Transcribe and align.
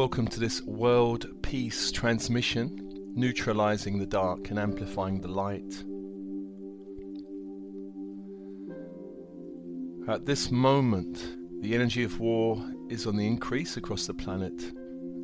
Welcome 0.00 0.28
to 0.28 0.40
this 0.40 0.62
world 0.62 1.26
peace 1.42 1.92
transmission, 1.92 3.12
neutralizing 3.14 3.98
the 3.98 4.06
dark 4.06 4.48
and 4.48 4.58
amplifying 4.58 5.20
the 5.20 5.28
light. 5.28 5.84
At 10.08 10.24
this 10.24 10.50
moment, 10.50 11.36
the 11.60 11.74
energy 11.74 12.02
of 12.02 12.18
war 12.18 12.64
is 12.88 13.06
on 13.06 13.18
the 13.18 13.26
increase 13.26 13.76
across 13.76 14.06
the 14.06 14.14
planet, 14.14 14.72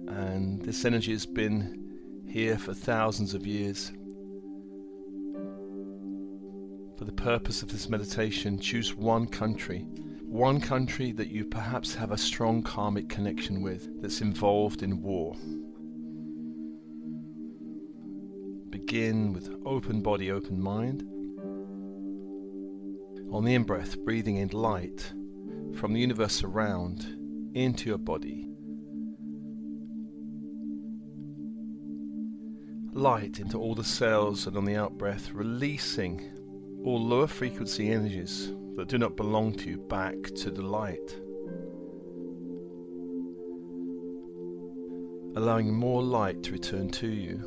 and 0.09 0.61
this 0.61 0.85
energy 0.85 1.13
has 1.13 1.25
been 1.25 2.23
here 2.29 2.59
for 2.59 2.75
thousands 2.75 3.33
of 3.33 3.47
years. 3.47 3.93
For 6.99 7.07
the 7.07 7.13
purpose 7.13 7.63
of 7.63 7.73
this 7.73 7.89
meditation, 7.89 8.59
choose 8.59 8.95
one 8.95 9.27
country 9.27 9.87
one 10.37 10.61
country 10.61 11.13
that 11.13 11.31
you 11.31 11.47
perhaps 11.47 11.95
have 11.95 12.11
a 12.11 12.19
strong 12.19 12.63
karmic 12.63 13.09
connection 13.09 13.63
with 13.63 14.03
that's 14.03 14.21
involved 14.21 14.83
in 14.83 15.01
war. 15.01 15.35
Begin 18.69 19.33
with 19.33 19.49
open 19.65 20.03
body, 20.03 20.31
open 20.31 20.61
mind. 20.61 21.03
On 23.33 23.45
the 23.47 23.55
in 23.55 23.63
breath, 23.63 23.99
breathing 24.05 24.37
in 24.37 24.49
light 24.49 25.11
from 25.75 25.95
the 25.95 26.01
universe 26.01 26.45
around 26.45 27.07
into 27.55 27.89
your 27.89 27.97
body. 27.97 28.47
Light 32.93 33.41
into 33.41 33.59
all 33.59 33.75
the 33.75 33.83
cells, 33.83 34.47
and 34.47 34.55
on 34.55 34.67
the 34.67 34.77
out 34.77 34.99
breath, 34.99 35.33
releasing 35.33 36.36
all 36.87 37.05
lower 37.05 37.27
frequency 37.27 37.91
energies 37.91 38.53
that 38.77 38.87
do 38.87 38.97
not 38.97 39.17
belong 39.17 39.53
to 39.53 39.69
you 39.69 39.77
back 39.77 40.15
to 40.37 40.53
the 40.53 40.63
light. 40.63 41.17
Allowing 45.35 45.75
more 45.75 46.01
light 46.01 46.45
to 46.45 46.53
return 46.53 46.89
to 46.91 47.09
you. 47.09 47.43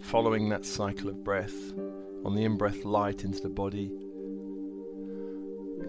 Following 0.00 0.48
that 0.48 0.64
cycle 0.64 1.10
of 1.10 1.22
breath, 1.22 1.74
on 2.24 2.34
the 2.34 2.44
in 2.44 2.56
breath, 2.56 2.86
light 2.86 3.22
into 3.22 3.42
the 3.42 3.50
body, 3.50 3.92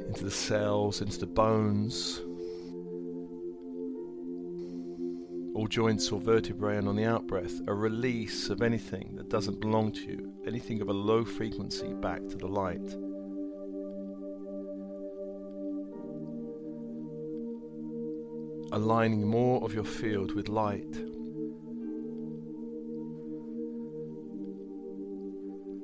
into 0.08 0.26
the 0.26 0.30
cells, 0.30 1.02
into 1.02 1.18
the 1.18 1.26
bones, 1.26 2.22
all 5.62 5.68
joints 5.68 6.12
or 6.12 6.20
vertebrae, 6.20 6.78
and 6.78 6.88
on 6.88 6.96
the 6.96 7.06
out 7.06 7.28
breath, 7.28 7.62
a 7.68 7.74
release 7.74 8.50
of 8.50 8.64
anything 8.64 9.14
that 9.16 9.30
doesn't 9.30 9.62
belong 9.62 9.92
to 9.92 10.02
you, 10.02 10.34
anything 10.48 10.82
of 10.82 10.90
a 10.90 10.92
low 10.92 11.24
frequency 11.24 11.94
back 11.94 12.18
to 12.28 12.36
the 12.36 12.48
light. 12.48 12.82
Aligning 18.72 19.28
more 19.28 19.64
of 19.64 19.72
your 19.72 19.84
field 19.84 20.34
with 20.34 20.50
light. 20.50 20.96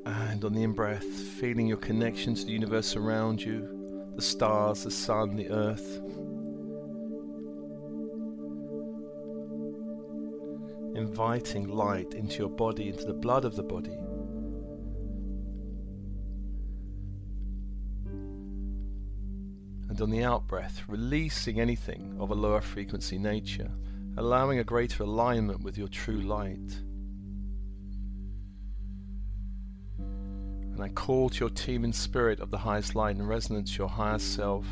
And 0.08 0.44
on 0.44 0.54
the 0.54 0.64
in 0.64 0.74
breath, 0.74 1.04
feeling 1.04 1.68
your 1.68 1.78
connection 1.78 2.34
to 2.34 2.46
the 2.46 2.52
universe 2.52 2.96
around 2.96 3.44
you, 3.44 4.10
the 4.16 4.24
stars, 4.24 4.86
the 4.86 4.90
sun, 4.90 5.36
the 5.36 5.52
earth. 5.52 6.02
Inviting 11.18 11.68
light 11.68 12.14
into 12.14 12.38
your 12.38 12.50
body, 12.50 12.90
into 12.90 13.04
the 13.04 13.14
blood 13.14 13.44
of 13.44 13.56
the 13.56 13.64
body. 13.64 13.98
And 19.90 20.00
on 20.00 20.12
the 20.12 20.24
out 20.24 20.46
breath, 20.46 20.84
releasing 20.88 21.60
anything 21.60 22.16
of 22.20 22.30
a 22.30 22.36
lower 22.36 22.62
frequency 22.62 23.18
nature, 23.18 23.72
allowing 24.18 24.60
a 24.60 24.64
greater 24.64 25.02
alignment 25.02 25.64
with 25.64 25.76
your 25.76 25.88
true 25.88 26.22
light. 26.22 26.84
And 29.98 30.84
I 30.84 30.90
call 30.90 31.30
to 31.30 31.40
your 31.40 31.50
team 31.50 31.84
in 31.84 31.94
spirit 31.94 32.40
of 32.40 32.52
the 32.52 32.60
highest 32.60 32.94
light 32.94 33.16
and 33.16 33.28
resonance, 33.28 33.76
your 33.76 33.90
higher 33.90 34.20
self, 34.20 34.68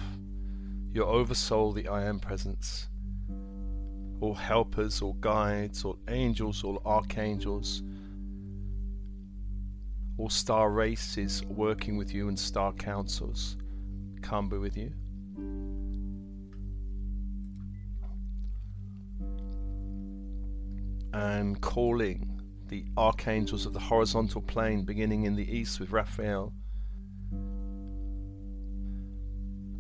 your 0.94 1.08
oversoul, 1.08 1.72
the 1.72 1.88
I 1.88 2.04
am 2.04 2.20
presence 2.20 2.88
all 4.22 4.34
helpers, 4.34 5.02
all 5.02 5.14
guides, 5.14 5.84
all 5.84 5.98
angels, 6.08 6.64
all 6.64 6.82
archangels, 6.86 7.84
all 10.18 10.30
star 10.30 10.72
races 10.72 11.44
working 11.46 11.98
with 11.98 12.14
you 12.14 12.30
and 12.30 12.40
star 12.40 12.72
councils 12.74 13.58
come 14.22 14.50
be 14.50 14.58
with 14.58 14.78
you. 14.78 14.92
And 21.14 21.62
calling 21.62 22.42
the 22.68 22.86
archangels 22.98 23.66
of 23.66 23.74
the 23.74 23.80
horizontal 23.80 24.42
plane, 24.42 24.84
beginning 24.84 25.24
in 25.24 25.36
the 25.36 25.50
east 25.50 25.80
with 25.80 25.92
Raphael, 25.92 26.52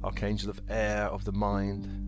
archangel 0.03 0.50
of 0.51 0.62
air, 0.69 1.07
of 1.07 1.25
the 1.25 1.31
mind 1.31 2.04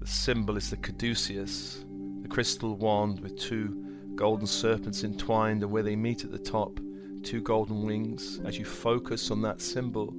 The 0.00 0.06
symbol 0.06 0.56
is 0.56 0.70
the 0.70 0.76
caduceus, 0.76 1.84
the 2.22 2.28
crystal 2.28 2.76
wand 2.76 3.20
with 3.20 3.36
two 3.38 3.84
golden 4.14 4.46
serpents 4.46 5.02
entwined, 5.02 5.62
and 5.62 5.72
where 5.72 5.82
they 5.82 5.96
meet 5.96 6.24
at 6.24 6.30
the 6.30 6.38
top, 6.38 6.78
two 7.22 7.40
golden 7.40 7.84
wings. 7.84 8.40
As 8.44 8.58
you 8.58 8.64
focus 8.64 9.30
on 9.30 9.42
that 9.42 9.60
symbol, 9.60 10.14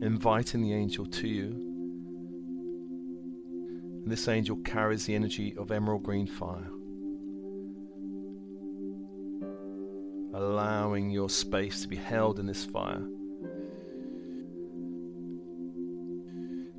inviting 0.00 0.62
the 0.62 0.72
angel 0.72 1.06
to 1.06 1.28
you. 1.28 1.50
And 4.02 4.10
this 4.10 4.28
angel 4.28 4.56
carries 4.56 5.06
the 5.06 5.14
energy 5.14 5.54
of 5.56 5.70
emerald 5.70 6.02
green 6.02 6.26
fire. 6.26 6.70
Allowing 10.34 11.10
your 11.10 11.30
space 11.30 11.82
to 11.82 11.88
be 11.88 11.96
held 11.96 12.38
in 12.38 12.46
this 12.46 12.64
fire. 12.64 13.02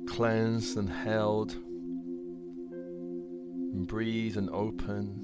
Cleansed 0.06 0.76
and 0.76 0.90
held 0.90 1.56
and 3.76 3.86
breathe 3.86 4.38
and 4.38 4.48
open. 4.50 5.22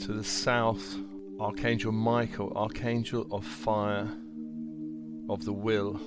To 0.00 0.12
the 0.12 0.22
south, 0.22 0.96
Archangel 1.40 1.92
Michael, 1.92 2.52
Archangel 2.54 3.26
of 3.30 3.46
fire, 3.46 4.10
of 5.30 5.46
the 5.46 5.52
will. 5.52 5.98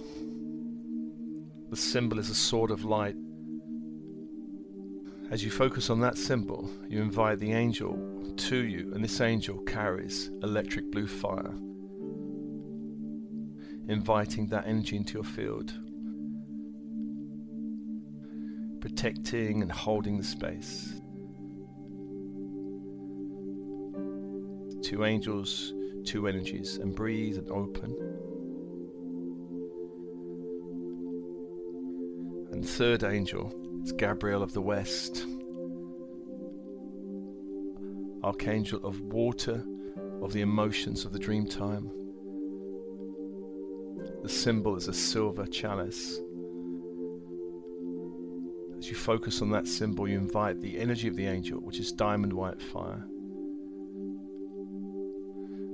The 1.71 1.75
symbol 1.75 2.19
is 2.19 2.29
a 2.29 2.35
sword 2.35 2.69
of 2.69 2.85
light. 2.85 3.15
As 5.31 5.43
you 5.43 5.49
focus 5.49 5.89
on 5.89 5.99
that 6.01 6.15
symbol, 6.15 6.69
you 6.87 7.01
invite 7.01 7.39
the 7.39 7.53
angel 7.53 8.33
to 8.37 8.57
you, 8.57 8.93
and 8.93 9.03
this 9.03 9.19
angel 9.19 9.57
carries 9.63 10.29
electric 10.43 10.91
blue 10.91 11.07
fire, 11.07 11.55
inviting 13.87 14.47
that 14.49 14.67
energy 14.67 14.95
into 14.95 15.15
your 15.15 15.23
field 15.23 15.73
protecting 18.79 19.62
and 19.62 19.72
holding 19.72 20.17
the 20.17 20.23
space. 20.23 20.94
Two 24.81 25.03
angels, 25.06 25.73
two 26.06 26.28
energies, 26.28 26.78
and 26.78 26.95
breathe 26.95 27.38
and 27.38 27.50
open. 27.51 27.95
And 32.51 32.68
third 32.68 33.03
angel 33.03 33.53
is 33.83 33.92
Gabriel 33.92 34.42
of 34.42 34.53
the 34.53 34.62
West, 34.62 35.25
Archangel 38.24 38.86
of 38.86 39.00
water, 39.01 39.63
of 40.21 40.33
the 40.33 40.42
emotions 40.42 41.06
of 41.06 41.13
the 41.13 41.19
dream 41.19 41.48
time. 41.48 41.92
The 44.24 44.30
symbol 44.30 44.75
is 44.75 44.88
a 44.88 44.94
silver 44.94 45.45
chalice 45.45 46.19
you 48.89 48.95
focus 48.95 49.41
on 49.41 49.51
that 49.51 49.68
symbol, 49.68 50.07
you 50.07 50.18
invite 50.18 50.62
the 50.62 50.80
energy 50.80 51.07
of 51.07 51.15
the 51.15 51.27
angel, 51.27 51.59
which 51.59 51.80
is 51.80 51.91
diamond 51.91 52.33
white 52.33 52.62
fire. 52.62 53.06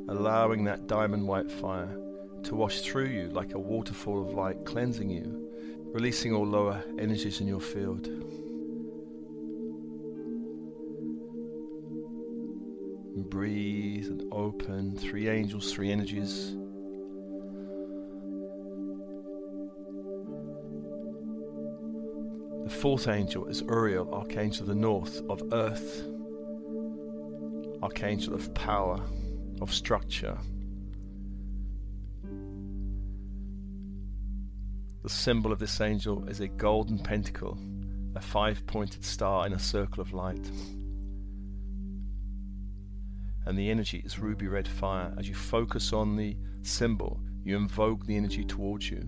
Allowing 0.07 0.63
that 0.65 0.88
diamond 0.88 1.27
white 1.27 1.51
fire 1.51 1.97
to 2.44 2.56
wash 2.56 2.81
through 2.81 3.07
you 3.07 3.29
like 3.29 3.53
a 3.53 3.59
waterfall 3.59 4.21
of 4.21 4.33
light, 4.33 4.65
cleansing 4.65 5.09
you, 5.09 5.50
releasing 5.94 6.33
all 6.33 6.45
lower 6.45 6.83
energies 7.00 7.41
in 7.41 7.47
your 7.47 7.62
field. 7.62 8.07
breathe 13.35 14.07
and 14.07 14.23
open. 14.31 14.95
Three 14.95 15.27
angels, 15.27 15.73
three 15.73 15.91
energies. 15.91 16.56
The 22.65 22.71
fourth 22.71 23.07
angel 23.07 23.45
is 23.45 23.62
Uriel, 23.62 24.12
archangel 24.12 24.63
of 24.63 24.69
the 24.69 24.73
north, 24.73 25.21
of 25.29 25.44
earth, 25.53 26.03
archangel 27.83 28.33
of 28.33 28.51
power, 28.56 29.00
of 29.62 29.71
structure. 29.71 30.35
The 35.03 35.09
symbol 35.09 35.51
of 35.51 35.59
this 35.59 35.79
angel 35.79 36.27
is 36.27 36.39
a 36.39 36.47
golden 36.47 36.97
pentacle, 36.97 37.59
a 38.15 38.19
five 38.19 38.65
pointed 38.65 39.06
star 39.06 39.45
in 39.45 39.53
a 39.53 39.59
circle 39.59 40.01
of 40.01 40.12
light. 40.12 40.50
And 43.45 43.59
the 43.59 43.69
energy 43.69 44.01
is 44.03 44.17
ruby 44.17 44.47
red 44.47 44.67
fire. 44.67 45.13
As 45.19 45.29
you 45.29 45.35
focus 45.35 45.94
on 45.94 46.15
the 46.15 46.35
symbol, 46.63 47.19
you 47.44 47.57
invoke 47.57 48.07
the 48.07 48.17
energy 48.17 48.44
towards 48.44 48.89
you. 48.89 49.07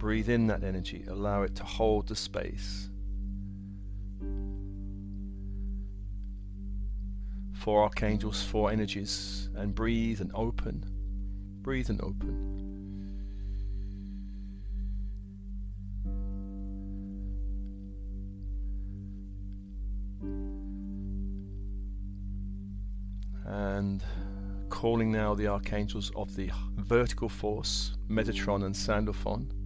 Breathe 0.00 0.30
in 0.30 0.46
that 0.46 0.64
energy, 0.64 1.04
allow 1.08 1.42
it 1.42 1.54
to 1.56 1.62
hold 1.62 2.08
the 2.08 2.16
space. 2.16 2.88
Four 7.52 7.82
archangels, 7.82 8.42
four 8.42 8.70
energies, 8.70 9.50
and 9.54 9.74
breathe 9.74 10.22
and 10.22 10.30
open. 10.34 10.86
Breathe 11.60 11.90
and 11.90 12.00
open. 12.00 12.46
and 23.44 24.02
calling 24.70 25.10
now 25.12 25.34
the 25.34 25.46
archangels 25.48 26.10
of 26.16 26.34
the 26.36 26.50
vertical 26.76 27.28
force, 27.28 27.96
Metatron 28.08 28.64
and 28.64 28.74
Sandalphon. 28.74 29.59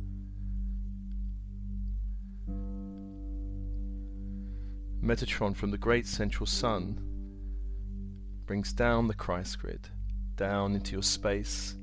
Metatron 5.05 5.55
from 5.55 5.71
the 5.71 5.77
great 5.77 6.07
central 6.07 6.47
sun 6.47 6.99
brings 8.47 8.73
down 8.73 9.07
the 9.07 9.13
Christ 9.13 9.59
grid, 9.59 9.89
down 10.37 10.75
into 10.75 10.93
your 10.93 11.03
space. 11.03 11.75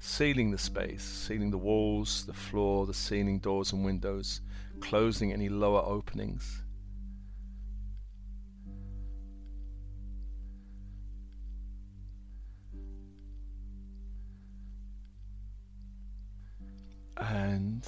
Sealing 0.00 0.50
the 0.50 0.58
space, 0.58 1.04
sealing 1.04 1.52
the 1.52 1.58
walls, 1.58 2.24
the 2.26 2.32
floor, 2.32 2.86
the 2.86 2.94
ceiling, 2.94 3.38
doors, 3.38 3.72
and 3.72 3.84
windows 3.84 4.40
closing 4.80 5.32
any 5.32 5.48
lower 5.48 5.82
openings. 5.86 6.61
And 17.16 17.86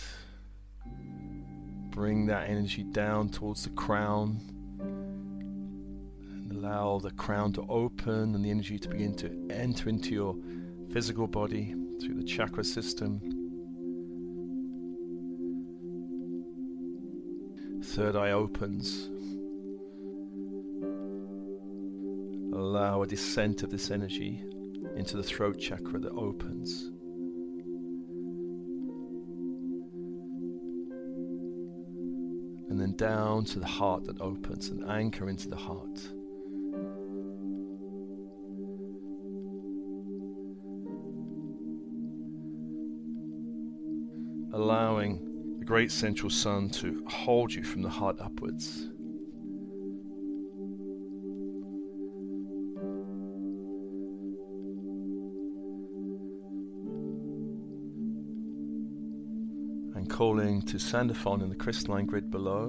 bring 1.91 2.27
that 2.27 2.49
energy 2.49 2.83
down 2.83 3.29
towards 3.29 3.65
the 3.65 3.71
crown. 3.71 4.41
And 4.81 6.53
allow 6.53 6.99
the 6.99 7.13
crown 7.13 7.53
to 7.55 7.63
open 7.69 8.35
and 8.35 8.45
the 8.45 8.51
energy 8.51 8.79
to 8.79 8.89
begin 8.89 9.15
to 9.17 9.49
enter 9.51 9.89
into 9.89 10.15
your 10.15 10.37
physical 10.93 11.27
body 11.27 11.75
through 12.01 12.15
the 12.15 12.25
chakra 12.25 12.65
system. 12.65 13.45
third 17.95 18.17
eye 18.17 18.33
opens. 18.33 19.09
Allow 22.53 23.03
a 23.03 23.07
descent 23.07 23.63
of 23.63 23.71
this 23.71 23.91
energy 23.91 24.43
into 24.97 25.17
the 25.17 25.23
throat 25.23 25.61
chakra 25.61 26.01
that 26.01 26.13
opens. 26.13 26.91
And 32.75 32.81
then 32.81 32.97
down 32.97 33.45
to 33.45 33.61
the 33.61 33.67
heart 33.69 34.03
that 34.07 34.21
opens 34.21 34.69
and 34.69 34.85
anchor 34.91 35.29
into 35.29 35.49
the 35.49 35.55
heart. 35.55 36.09
Allowing 44.53 45.57
the 45.61 45.65
great 45.65 45.93
central 45.93 46.31
sun 46.31 46.69
to 46.71 47.05
hold 47.07 47.55
you 47.55 47.63
from 47.63 47.83
the 47.83 47.89
heart 47.89 48.17
upwards. 48.19 48.89
Calling 60.15 60.63
to 60.63 60.79
Sandalphon 60.79 61.43
in 61.43 61.49
the 61.49 61.57
crystalline 61.57 62.07
grid 62.07 62.31
below 62.31 62.69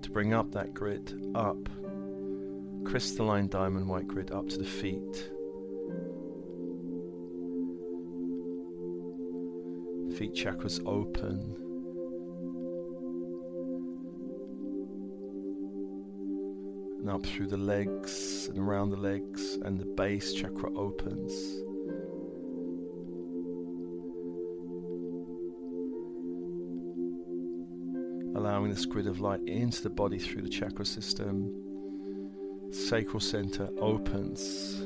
to 0.00 0.10
bring 0.12 0.32
up 0.32 0.52
that 0.52 0.72
grid 0.72 1.20
up, 1.34 1.68
crystalline 2.84 3.48
diamond 3.48 3.88
white 3.88 4.06
grid 4.06 4.30
up 4.30 4.48
to 4.48 4.56
the 4.56 4.64
feet. 4.64 5.32
feet 10.16 10.32
chakras 10.32 10.80
open. 10.86 11.56
Up 17.08 17.26
through 17.26 17.48
the 17.48 17.56
legs 17.56 18.48
and 18.48 18.58
around 18.58 18.90
the 18.90 18.96
legs, 18.96 19.58
and 19.64 19.76
the 19.76 19.86
base 19.86 20.34
chakra 20.34 20.72
opens. 20.76 21.62
This 28.78 28.86
grid 28.86 29.08
of 29.08 29.18
light 29.18 29.40
into 29.48 29.82
the 29.82 29.90
body 29.90 30.20
through 30.20 30.40
the 30.40 30.48
chakra 30.48 30.86
system. 30.86 31.52
Sacral 32.70 33.18
center 33.18 33.68
opens. 33.80 34.84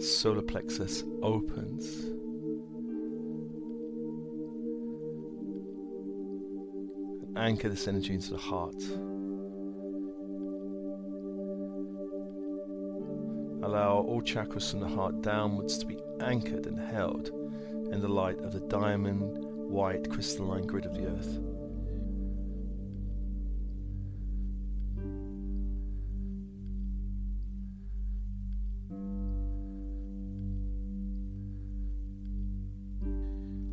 solar 0.00 0.42
plexus 0.42 1.02
opens. 1.22 2.04
Anchor 7.36 7.70
this 7.70 7.88
energy 7.88 8.12
into 8.14 8.32
the 8.32 8.36
heart. 8.36 8.82
Allow 13.64 14.04
all 14.06 14.20
chakras 14.22 14.70
from 14.70 14.80
the 14.80 14.88
heart 14.88 15.22
downwards 15.22 15.78
to 15.78 15.86
be 15.86 15.98
anchored 16.20 16.66
and 16.66 16.78
held 16.78 17.32
in 17.92 18.00
the 18.00 18.08
light 18.08 18.38
of 18.40 18.52
the 18.52 18.60
diamond 18.60 19.38
white 19.70 20.10
crystalline 20.10 20.66
grid 20.66 20.86
of 20.86 20.94
the 20.94 21.06
earth. 21.06 21.38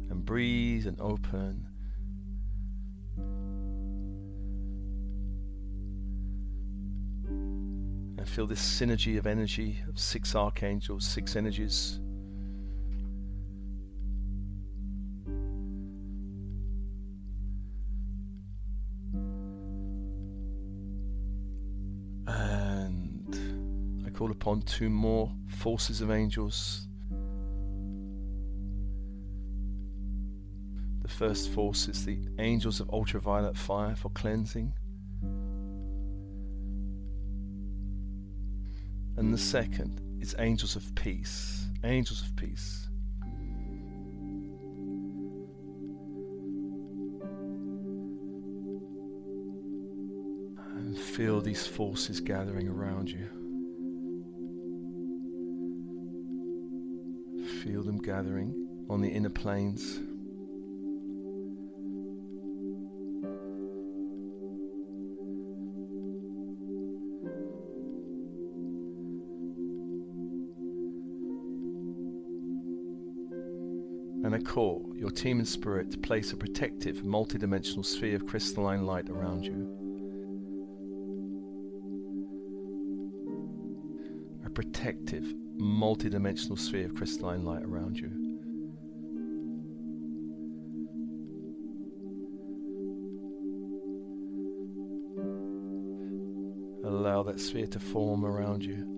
And 0.09 0.25
breathe 0.25 0.87
and 0.87 0.99
open. 0.99 1.67
And 8.17 8.27
feel 8.29 8.47
this 8.47 8.61
synergy 8.61 9.17
of 9.17 9.27
energy 9.27 9.81
of 9.87 9.99
six 9.99 10.35
archangels, 10.35 11.05
six 11.05 11.35
energies. 11.35 11.99
Call 24.15 24.31
upon 24.31 24.61
two 24.61 24.89
more 24.89 25.29
forces 25.47 25.99
of 25.99 26.09
angels 26.09 26.87
The 31.05 31.11
first 31.11 31.49
force 31.49 31.87
is 31.87 32.03
the 32.03 32.17
angels 32.39 32.79
of 32.79 32.89
ultraviolet 32.89 33.55
fire 33.55 33.95
for 33.95 34.09
cleansing. 34.09 34.73
And 39.15 39.31
the 39.31 39.37
second 39.37 40.01
is 40.19 40.35
angels 40.39 40.75
of 40.75 40.95
peace. 40.95 41.67
Angels 41.83 42.23
of 42.23 42.35
peace. 42.35 42.89
And 50.75 50.97
feel 50.97 51.39
these 51.39 51.67
forces 51.67 52.19
gathering 52.19 52.67
around 52.67 53.11
you. 53.11 53.44
Gathering 58.05 58.85
on 58.87 59.01
the 59.01 59.09
inner 59.09 59.31
planes. 59.31 59.97
And 74.23 74.35
I 74.35 74.39
call 74.39 74.93
your 74.95 75.09
team 75.09 75.39
and 75.39 75.47
spirit 75.47 75.99
place 76.03 76.31
a 76.31 76.37
protective, 76.37 76.97
multidimensional 76.97 77.83
sphere 77.83 78.17
of 78.17 78.27
crystalline 78.27 78.85
light 78.85 79.09
around 79.09 79.45
you. 79.45 79.71
A 84.45 84.49
protective, 84.51 85.33
multidimensional 85.57 86.57
sphere 86.57 86.85
of 86.85 86.95
crystalline 86.95 87.43
light 87.43 87.63
around 87.63 87.97
you. 87.97 88.11
Allow 96.83 97.23
that 97.23 97.39
sphere 97.39 97.67
to 97.67 97.79
form 97.79 98.25
around 98.25 98.63
you. 98.63 98.91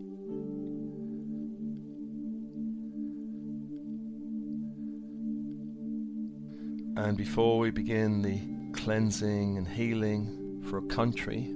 And 6.98 7.16
before 7.16 7.60
we 7.60 7.70
begin 7.70 8.22
the 8.24 8.42
cleansing 8.74 9.58
and 9.58 9.68
healing 9.68 10.64
for 10.64 10.80
a 10.80 10.82
country, 10.88 11.54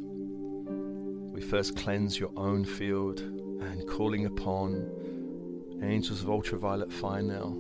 we 1.33 1.41
first 1.41 1.75
cleanse 1.75 2.19
your 2.19 2.31
own 2.37 2.63
field 2.63 3.40
and 3.61 3.87
calling 3.87 4.25
upon 4.25 4.89
angels 5.83 6.21
of 6.21 6.29
ultraviolet 6.29 6.91
fire 6.91 7.21
now. 7.21 7.57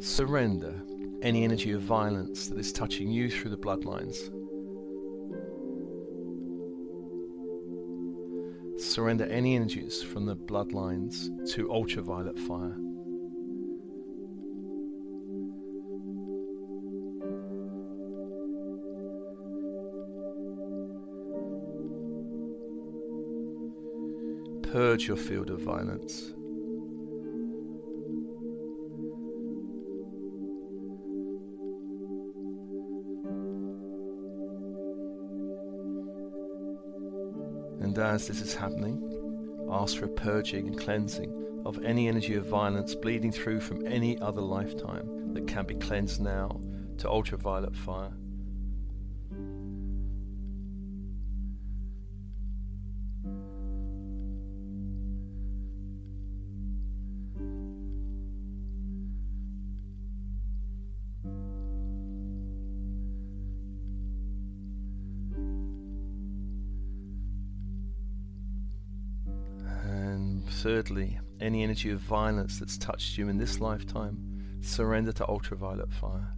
Surrender 0.00 0.82
any 1.22 1.44
energy 1.44 1.72
of 1.72 1.80
violence 1.80 2.48
that 2.48 2.58
is 2.58 2.72
touching 2.72 3.10
you 3.10 3.30
through 3.30 3.50
the 3.50 3.56
bloodlines. 3.56 4.30
Surrender 8.80 9.26
any 9.26 9.54
energies 9.54 10.02
from 10.02 10.26
the 10.26 10.34
bloodlines 10.34 11.28
to 11.52 11.70
ultraviolet 11.70 12.38
fire. 12.38 12.76
Purge 24.72 25.06
your 25.06 25.18
field 25.18 25.50
of 25.50 25.60
violence. 25.60 26.32
And 37.82 37.98
as 37.98 38.26
this 38.26 38.40
is 38.40 38.54
happening, 38.54 38.98
ask 39.70 39.98
for 39.98 40.06
a 40.06 40.08
purging 40.08 40.68
and 40.68 40.78
cleansing 40.78 41.62
of 41.66 41.84
any 41.84 42.08
energy 42.08 42.36
of 42.36 42.46
violence 42.46 42.94
bleeding 42.94 43.30
through 43.30 43.60
from 43.60 43.86
any 43.86 44.18
other 44.20 44.40
lifetime 44.40 45.34
that 45.34 45.46
can 45.46 45.66
be 45.66 45.74
cleansed 45.74 46.22
now 46.22 46.62
to 46.96 47.10
ultraviolet 47.10 47.76
fire. 47.76 48.14
Thirdly, 70.62 71.18
any 71.40 71.64
energy 71.64 71.90
of 71.90 71.98
violence 71.98 72.60
that's 72.60 72.78
touched 72.78 73.18
you 73.18 73.28
in 73.28 73.36
this 73.36 73.58
lifetime, 73.60 74.16
surrender 74.60 75.10
to 75.10 75.26
ultraviolet 75.28 75.92
fire. 75.92 76.32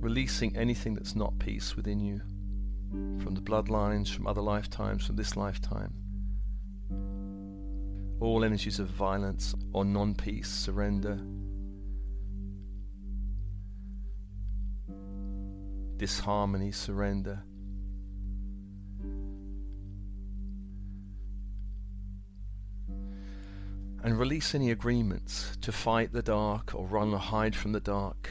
Releasing 0.00 0.56
anything 0.56 0.94
that's 0.94 1.14
not 1.14 1.38
peace 1.38 1.76
within 1.76 2.00
you, 2.00 2.20
from 3.22 3.36
the 3.36 3.40
bloodlines, 3.40 4.12
from 4.12 4.26
other 4.26 4.42
lifetimes, 4.42 5.06
from 5.06 5.14
this 5.14 5.36
lifetime 5.36 5.94
all 8.20 8.44
energies 8.44 8.78
of 8.78 8.88
violence 8.88 9.54
or 9.72 9.84
non 9.84 10.14
peace 10.14 10.48
surrender. 10.48 11.20
Disharmony 15.98 16.72
surrender. 16.72 17.42
And 24.02 24.18
release 24.18 24.54
any 24.54 24.70
agreements 24.70 25.56
to 25.62 25.72
fight 25.72 26.12
the 26.12 26.22
dark 26.22 26.74
or 26.74 26.86
run 26.86 27.12
or 27.12 27.18
hide 27.18 27.56
from 27.56 27.72
the 27.72 27.80
dark. 27.80 28.30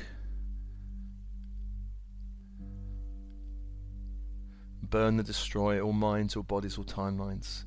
Burn 4.81 5.17
and 5.17 5.25
destroy 5.25 5.81
all 5.81 5.91
minds 5.91 6.35
or 6.35 6.43
bodies 6.43 6.77
or 6.77 6.85
timelines 6.85 7.65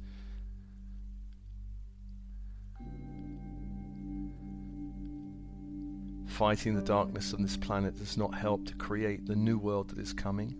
fighting 6.38 6.76
the 6.76 6.82
darkness 6.82 7.34
on 7.34 7.42
this 7.42 7.56
planet 7.56 7.98
does 7.98 8.16
not 8.16 8.32
help 8.32 8.64
to 8.64 8.72
create 8.76 9.26
the 9.26 9.34
new 9.34 9.58
world 9.58 9.88
that 9.88 9.98
is 9.98 10.12
coming. 10.12 10.54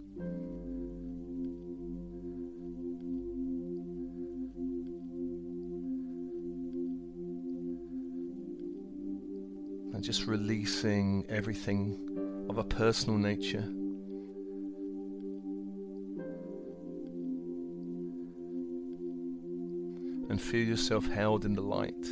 And 9.95 10.03
just 10.03 10.27
releasing 10.27 11.25
everything 11.29 12.47
of 12.51 12.59
a 12.59 12.65
personal 12.65 13.17
nature. 13.17 13.65
And 20.29 20.43
feel 20.43 20.67
yourself 20.67 21.07
held 21.07 21.45
in 21.45 21.55
the 21.55 21.63
light. 21.63 22.05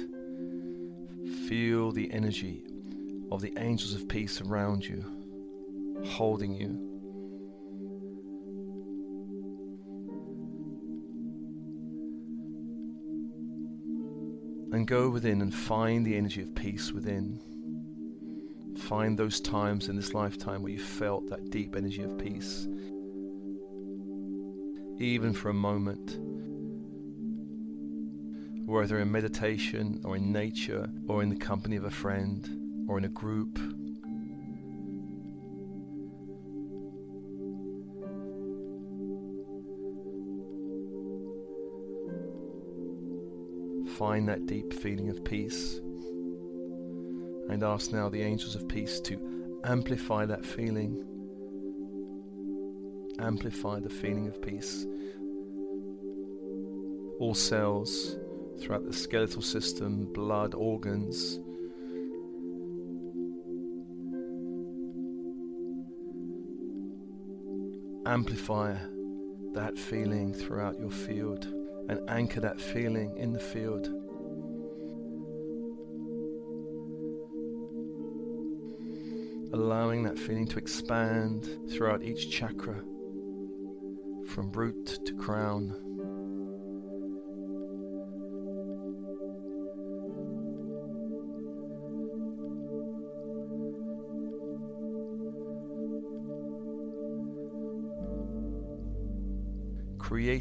Feel 1.49 1.91
the 1.91 2.13
energy 2.13 2.63
of 3.31 3.41
the 3.41 3.53
angels 3.59 3.95
of 3.95 4.09
peace 4.09 4.41
around 4.41 4.85
you, 4.85 5.05
holding 6.05 6.55
you. 6.55 6.83
And 14.73 14.87
go 14.87 15.09
within 15.09 15.41
and 15.41 15.55
find 15.55 16.05
the 16.05 16.17
energy 16.17 16.43
of 16.43 16.55
peace 16.55 16.93
within. 16.93 17.41
Find 18.77 19.19
those 19.19 19.41
times 19.41 19.89
in 19.89 19.97
this 19.97 20.13
lifetime 20.13 20.63
where 20.63 20.73
you 20.73 20.79
felt 20.79 21.29
that 21.31 21.51
deep 21.51 21.75
energy 21.75 22.03
of 22.03 22.19
peace. 22.19 22.69
Even 24.99 25.33
for 25.33 25.49
a 25.49 25.55
moment, 25.55 26.19
whether 28.67 28.99
in 28.99 29.11
meditation 29.11 30.01
or 30.05 30.17
in 30.17 30.33
nature 30.33 30.91
or 31.09 31.23
in 31.23 31.31
the 31.31 31.37
company 31.37 31.77
of 31.77 31.85
a 31.85 31.91
friend 31.91 32.66
or 32.89 32.99
in 32.99 33.05
a 33.05 33.09
group. 33.09 33.59
Find 43.97 44.29
that 44.29 44.47
deep 44.47 44.73
feeling 44.75 45.09
of 45.09 45.25
peace 45.25 45.81
and 47.49 47.63
ask 47.63 47.93
now 47.93 48.09
the 48.09 48.23
angels 48.23 48.55
of 48.55 48.69
peace 48.69 49.01
to 49.01 49.61
amplify 49.65 50.27
that 50.27 50.45
feeling. 50.45 51.03
Amplify 53.19 53.81
the 53.81 53.89
feeling 53.89 54.29
of 54.29 54.43
peace. 54.43 54.85
All 57.19 57.35
cells 57.35 58.17
throughout 58.61 58.85
the 58.85 58.93
skeletal 58.93 59.41
system, 59.41 60.13
blood, 60.13 60.55
organs, 60.55 61.41
amplify 68.07 68.77
that 69.55 69.77
feeling 69.77 70.33
throughout 70.33 70.79
your 70.79 70.91
field 70.91 71.45
and 71.89 71.99
anchor 72.09 72.41
that 72.41 72.61
feeling 72.61 73.17
in 73.17 73.33
the 73.33 73.39
field. 73.39 73.89
Allowing 79.53 80.05
that 80.05 80.19
feeling 80.19 80.47
to 80.49 80.59
expand 80.59 81.49
throughout 81.71 82.03
each 82.03 82.31
chakra 82.31 82.77
from 84.27 84.53
root 84.53 84.99
to 85.05 85.15
crown. 85.15 85.86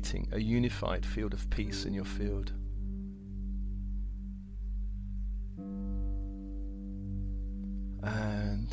Creating 0.05 0.27
a 0.33 0.39
unified 0.39 1.03
field 1.03 1.33
of 1.33 1.49
peace 1.49 1.85
in 1.85 1.93
your 1.93 2.05
field. 2.05 2.51
And 8.03 8.71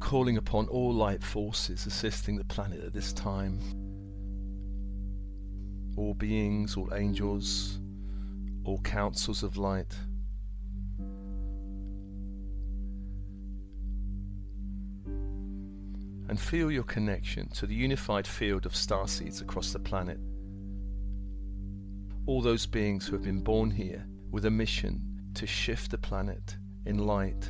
calling 0.00 0.38
upon 0.38 0.66
all 0.68 0.94
light 0.94 1.22
forces 1.22 1.84
assisting 1.84 2.36
the 2.36 2.44
planet 2.44 2.82
at 2.84 2.94
this 2.94 3.12
time. 3.12 3.60
All 5.98 6.14
beings, 6.14 6.78
all 6.78 6.88
angels, 6.94 7.80
all 8.64 8.80
councils 8.80 9.42
of 9.42 9.58
light. 9.58 9.94
And 16.34 16.40
feel 16.40 16.68
your 16.68 16.82
connection 16.82 17.48
to 17.50 17.64
the 17.64 17.76
unified 17.76 18.26
field 18.26 18.66
of 18.66 18.74
star 18.74 19.06
seeds 19.06 19.40
across 19.40 19.72
the 19.72 19.78
planet. 19.78 20.18
All 22.26 22.42
those 22.42 22.66
beings 22.66 23.06
who 23.06 23.12
have 23.12 23.22
been 23.22 23.38
born 23.38 23.70
here 23.70 24.04
with 24.32 24.44
a 24.44 24.50
mission 24.50 25.00
to 25.34 25.46
shift 25.46 25.92
the 25.92 25.98
planet 25.98 26.56
in 26.86 26.98
light 26.98 27.48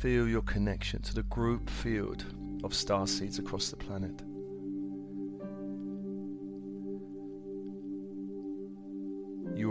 feel 0.00 0.26
your 0.26 0.42
connection 0.42 1.00
to 1.02 1.14
the 1.14 1.22
group 1.22 1.70
field 1.70 2.24
of 2.64 2.74
star 2.74 3.06
seeds 3.06 3.38
across 3.38 3.70
the 3.70 3.76
planet. 3.76 4.20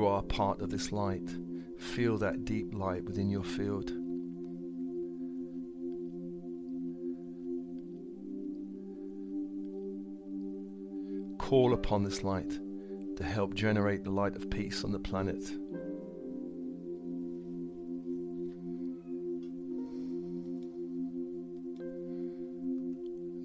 You 0.04 0.10
are 0.10 0.22
part 0.22 0.60
of 0.60 0.70
this 0.70 0.92
light. 0.92 1.30
Feel 1.78 2.18
that 2.18 2.44
deep 2.44 2.74
light 2.74 3.06
within 3.06 3.30
your 3.30 3.46
field. 3.46 3.90
Call 11.40 11.74
upon 11.74 12.04
this 12.04 12.22
light 12.22 12.50
to 13.16 13.24
help 13.24 13.54
generate 13.54 14.04
the 14.04 14.10
light 14.10 14.36
of 14.36 14.50
peace 14.50 14.84
on 14.84 14.92
the 14.92 15.00
planet. 15.00 15.42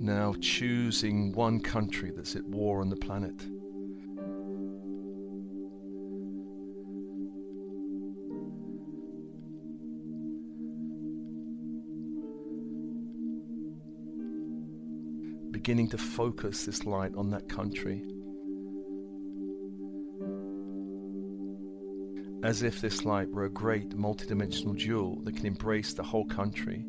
now 0.00 0.35
choosing 0.41 1.33
one 1.33 1.61
country 1.61 2.11
that's 2.11 2.35
at 2.35 2.45
war 2.45 2.81
on 2.81 2.88
the 2.88 2.97
planet. 2.97 3.58
Beginning 15.68 15.90
to 15.90 15.98
focus 15.98 16.64
this 16.64 16.87
light 16.87 17.14
on 17.14 17.28
that 17.28 17.46
country. 17.46 18.02
As 22.42 22.62
if 22.62 22.81
this 22.81 23.04
light 23.04 23.28
were 23.28 23.44
a 23.44 23.50
great 23.50 23.90
multidimensional 23.90 24.74
jewel 24.74 25.20
that 25.24 25.37
can 25.37 25.44
embrace 25.44 25.92
the 25.92 26.02
whole 26.02 26.24
country 26.24 26.87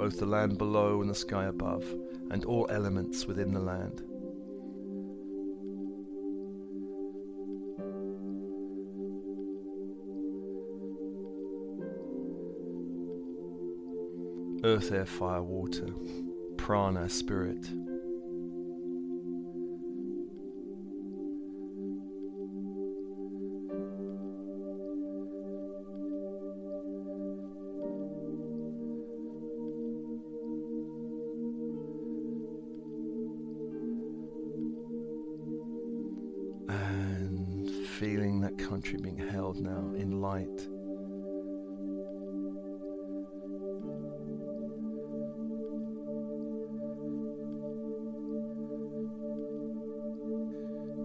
both 0.00 0.18
the 0.18 0.24
land 0.24 0.56
below 0.56 1.02
and 1.02 1.10
the 1.10 1.14
sky 1.14 1.44
above, 1.44 1.84
and 2.30 2.46
all 2.46 2.66
elements 2.70 3.26
within 3.26 3.52
the 3.52 3.60
land. 3.60 4.00
Earth, 14.64 14.90
air, 14.90 15.04
fire, 15.04 15.42
water, 15.42 15.88
prana, 16.56 17.06
spirit. 17.10 17.68
Held 39.50 39.64
now 39.64 39.94
in 39.96 40.20
light. 40.20 40.46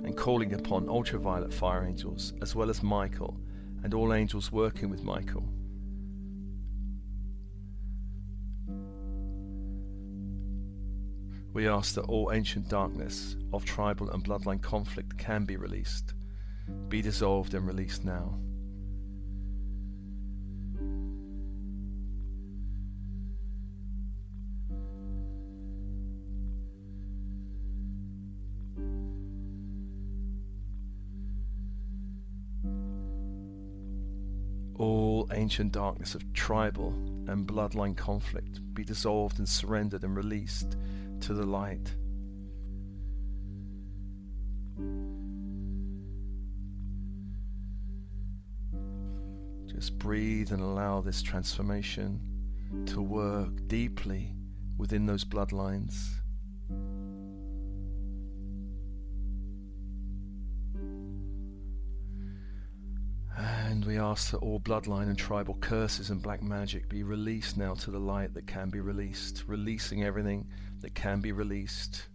And 0.06 0.16
calling 0.16 0.54
upon 0.54 0.88
ultraviolet 0.90 1.54
fire 1.54 1.86
angels 1.86 2.34
as 2.42 2.56
well 2.56 2.70
as 2.70 2.84
Michael 2.84 3.40
and 3.84 3.94
all 3.94 4.14
angels 4.14 4.52
working 4.52 4.90
with 4.90 5.04
Michael. 5.04 5.48
We 11.54 11.70
ask 11.70 11.96
that 11.96 12.02
all 12.02 12.32
ancient 12.34 12.68
darkness 12.68 13.38
of 13.54 13.64
tribal 13.64 14.10
and 14.12 14.22
bloodline 14.24 14.62
conflict 14.62 15.18
can 15.18 15.46
be 15.46 15.56
released 15.56 16.15
be 16.88 17.02
dissolved 17.02 17.54
and 17.54 17.68
released 17.68 18.06
now. 18.06 18.40
All 34.78 35.30
ancient 35.32 35.72
darkness 35.72 36.16
of 36.16 36.34
tribal 36.34 36.90
and 37.28 37.48
bloodline 37.48 37.96
conflict 37.96 38.60
be 38.74 38.84
dissolved 38.84 39.40
and 39.40 39.48
surrendered 39.48 40.04
and 40.04 40.16
released 40.16 40.76
to 41.22 41.34
the 41.34 41.46
light. 41.46 41.96
Breathe 50.06 50.52
and 50.52 50.62
allow 50.62 51.02
this 51.02 51.24
transformation 51.24 52.20
to 52.86 53.02
work 53.02 53.50
deeply 53.66 54.36
within 54.78 55.08
those 55.08 55.26
bloodlines. 55.26 55.96
And 63.36 63.84
we 63.84 63.98
ask 63.98 64.30
that 64.30 64.38
all 64.38 64.60
bloodline 64.60 65.08
and 65.08 65.18
tribal 65.18 65.56
curses 65.56 66.12
and 66.12 66.22
black 66.22 66.44
magic 66.44 66.88
be 66.88 67.02
released 67.02 67.58
now 67.58 67.74
to 67.74 67.90
the 67.90 67.98
light 67.98 68.36
that 68.36 68.46
can 68.46 68.70
be 68.70 68.82
released, 68.82 69.46
releasing 69.48 70.04
everything 70.04 70.46
that 70.82 70.94
can 70.94 71.20
be 71.20 71.32
released. 71.32 72.10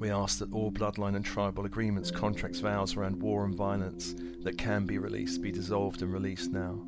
We 0.00 0.10
ask 0.10 0.38
that 0.38 0.52
all 0.52 0.72
bloodline 0.72 1.14
and 1.14 1.24
tribal 1.24 1.66
agreements, 1.66 2.10
contracts, 2.10 2.60
vows 2.60 2.96
around 2.96 3.20
war 3.20 3.44
and 3.44 3.54
violence 3.54 4.14
that 4.42 4.56
can 4.56 4.86
be 4.86 4.96
released 4.96 5.42
be 5.42 5.52
dissolved 5.52 6.00
and 6.00 6.10
released 6.10 6.50
now. 6.50 6.80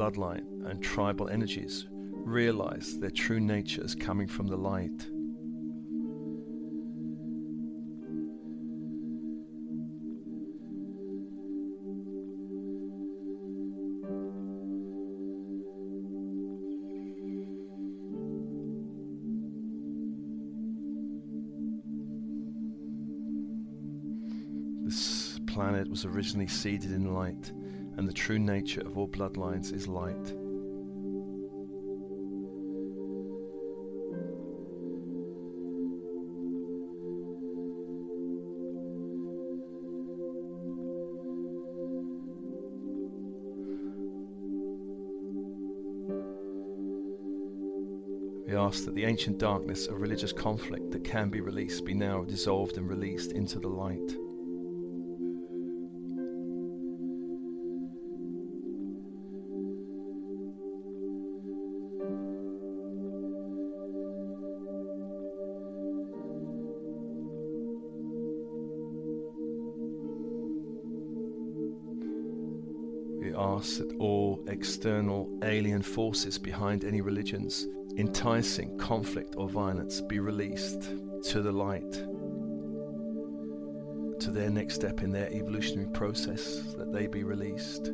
Bloodline 0.00 0.64
and 0.64 0.82
tribal 0.82 1.28
energies 1.28 1.86
realize 1.90 2.98
their 3.00 3.10
true 3.10 3.38
nature 3.38 3.84
is 3.84 3.94
coming 3.94 4.26
from 4.26 4.46
the 4.46 4.56
light. 4.56 4.88
This 24.82 25.38
planet 25.46 25.90
was 25.90 26.06
originally 26.06 26.46
seeded 26.46 26.90
in 26.90 27.12
light, 27.12 27.52
and 27.96 28.08
the 28.08 28.12
true 28.12 28.38
nature 28.38 28.80
of 28.80 28.96
all 28.96 29.08
bloodlines 29.08 29.72
is 29.72 29.88
light. 29.88 30.34
We 48.50 48.56
ask 48.56 48.84
that 48.84 48.96
the 48.96 49.04
ancient 49.04 49.38
darkness 49.38 49.86
of 49.86 50.00
religious 50.00 50.32
conflict 50.32 50.90
that 50.90 51.04
can 51.04 51.30
be 51.30 51.40
released 51.40 51.84
be 51.84 51.94
now 51.94 52.24
dissolved 52.24 52.78
and 52.78 52.88
released 52.88 53.30
into 53.30 53.60
the 53.60 53.68
light. 53.68 54.16
External 74.60 75.26
alien 75.42 75.80
forces 75.80 76.36
behind 76.36 76.84
any 76.84 77.00
religions 77.00 77.66
enticing 77.96 78.76
conflict 78.76 79.34
or 79.38 79.48
violence 79.48 80.02
be 80.02 80.20
released 80.20 80.82
to 81.22 81.40
the 81.40 81.50
light, 81.50 81.92
to 84.20 84.30
their 84.30 84.50
next 84.50 84.74
step 84.74 85.02
in 85.02 85.10
their 85.12 85.32
evolutionary 85.32 85.90
process, 85.92 86.74
that 86.76 86.92
they 86.92 87.06
be 87.06 87.24
released. 87.24 87.90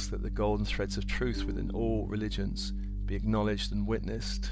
Ask 0.00 0.10
that 0.10 0.22
the 0.22 0.30
golden 0.30 0.64
threads 0.64 0.96
of 0.96 1.06
truth 1.06 1.44
within 1.44 1.70
all 1.72 2.06
religions 2.06 2.72
be 3.04 3.14
acknowledged 3.14 3.70
and 3.70 3.86
witnessed. 3.86 4.50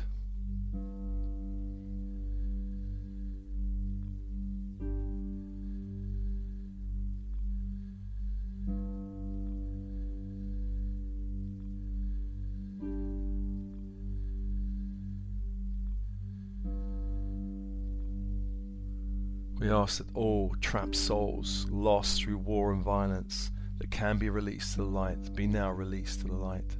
We 19.59 19.71
ask 19.71 19.97
that 19.97 20.15
all 20.15 20.55
trapped 20.61 20.95
souls 20.95 21.67
lost 21.71 22.23
through 22.23 22.37
war 22.37 22.75
and 22.75 22.85
violence 22.85 23.51
that 23.79 23.91
can 23.91 24.19
be 24.19 24.31
released 24.31 24.73
to 24.73 24.79
the 24.79 24.85
light 24.85 25.35
be 25.35 25.47
now 25.47 25.71
released 25.71 26.21
to 26.21 26.27
the 26.27 26.35
light. 26.35 26.77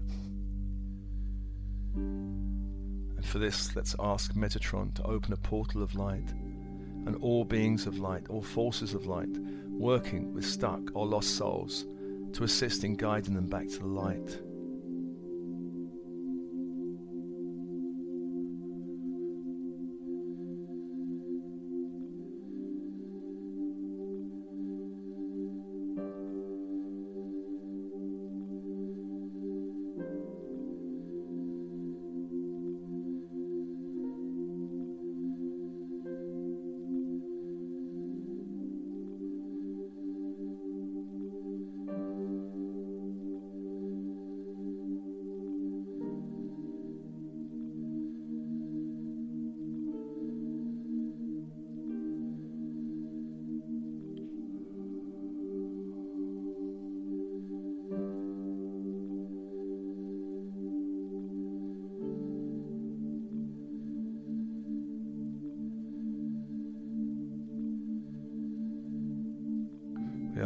And 1.95 3.25
for 3.25 3.39
this, 3.39 3.75
let's 3.75 3.97
ask 3.99 4.35
Metatron 4.35 4.95
to 4.95 5.03
open 5.05 5.33
a 5.33 5.37
portal 5.37 5.83
of 5.83 5.95
light, 5.95 6.31
and 7.07 7.17
all 7.17 7.45
beings 7.45 7.87
of 7.87 7.99
light, 7.99 8.29
all 8.29 8.43
forces 8.43 8.95
of 8.95 9.07
light, 9.07 9.37
working 9.69 10.33
with 10.35 10.45
stuck 10.45 10.81
or 10.95 11.07
lost 11.07 11.37
souls 11.37 11.87
to 12.33 12.45
assist 12.45 12.85
in 12.85 12.95
guiding 12.95 13.35
them 13.35 13.47
back 13.47 13.69
to 13.69 13.79
the 13.79 13.87
light. 13.87 14.41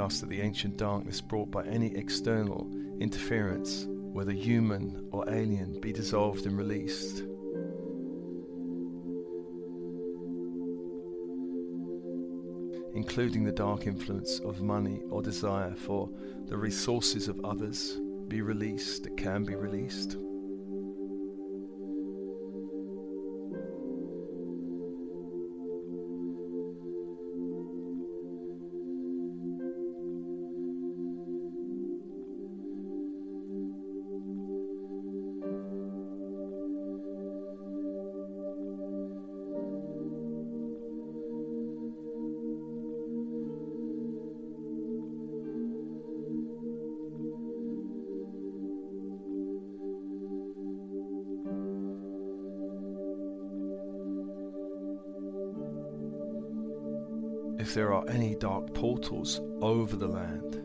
That 0.03 0.31
the 0.31 0.41
ancient 0.41 0.77
darkness 0.77 1.21
brought 1.21 1.53
by 1.53 1.65
any 1.65 1.95
external 1.97 2.69
interference, 2.99 3.87
whether 3.89 4.33
human 4.33 5.09
or 5.13 5.25
alien, 5.31 5.81
be 5.81 5.93
dissolved 5.93 6.45
and 6.45 6.59
released. 6.59 7.21
Including 12.97 13.45
the 13.45 13.53
dark 13.53 13.87
influence 13.87 14.41
of 14.41 14.61
money 14.61 15.03
or 15.09 15.23
desire 15.23 15.77
for 15.77 16.11
the 16.47 16.57
resources 16.57 17.29
of 17.29 17.39
others, 17.45 18.01
be 18.27 18.43
released, 18.43 19.07
it 19.07 19.17
can 19.17 19.45
be 19.45 19.55
released. 19.55 20.17
Dark 58.43 58.75
portals 58.75 59.41
over 59.61 59.95
the 59.95 60.09
land, 60.09 60.61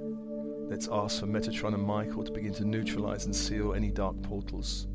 let's 0.68 0.90
ask 0.92 1.20
for 1.20 1.28
Metatron 1.28 1.76
and 1.76 1.84
Michael 1.84 2.24
to 2.24 2.32
begin 2.32 2.52
to 2.56 2.66
neutralize 2.66 3.26
and 3.26 3.36
seal 3.36 3.76
any 3.76 3.92
dark 3.92 4.20
portals. 4.24 4.88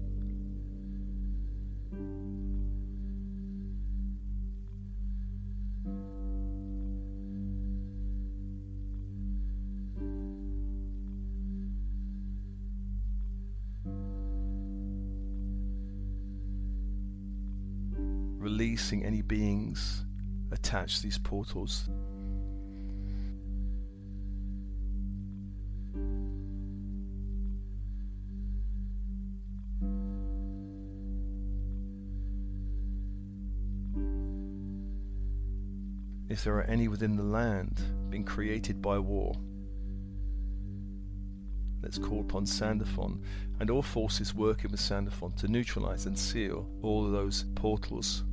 Releasing 18.40 19.04
any 19.04 19.22
beings 19.22 20.04
attached 20.50 20.96
to 20.96 21.02
these 21.04 21.18
portals. 21.18 21.88
If 36.32 36.44
there 36.44 36.56
are 36.56 36.62
any 36.62 36.88
within 36.88 37.14
the 37.14 37.22
land 37.22 37.82
being 38.08 38.24
created 38.24 38.80
by 38.80 38.98
war. 38.98 39.36
Let's 41.82 41.98
call 41.98 42.20
upon 42.20 42.46
Sandalphon 42.46 43.22
and 43.60 43.68
all 43.68 43.82
forces 43.82 44.34
working 44.34 44.70
with 44.70 44.80
Sandalphon 44.80 45.32
to 45.32 45.48
neutralize 45.48 46.06
and 46.06 46.18
seal 46.18 46.66
all 46.80 47.04
of 47.04 47.12
those 47.12 47.44
portals. 47.54 48.24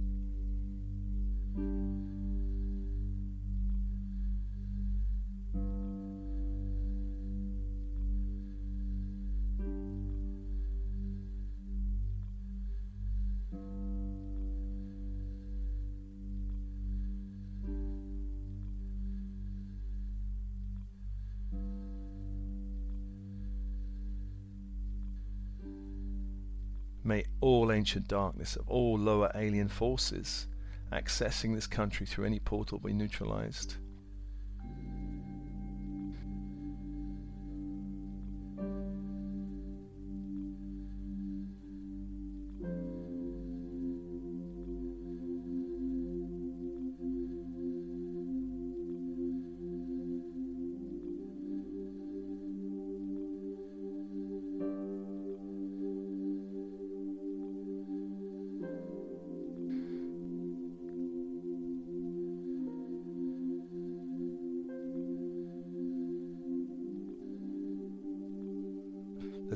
May 27.10 27.26
all 27.42 27.72
ancient 27.72 28.08
darkness 28.08 28.56
of 28.56 28.70
all 28.70 28.96
lower 28.96 29.32
alien 29.34 29.68
forces 29.68 30.46
accessing 30.92 31.56
this 31.56 31.66
country 31.66 32.06
through 32.06 32.26
any 32.26 32.38
portal 32.38 32.78
be 32.78 32.94
neutralized. 32.94 33.78